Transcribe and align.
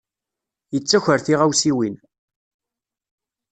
Yettaker 0.73 1.19
tiɣawsiwin. 1.25 1.95